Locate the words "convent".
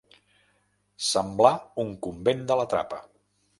2.09-2.43